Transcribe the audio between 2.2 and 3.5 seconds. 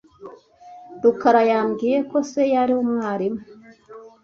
se yari umwarimu.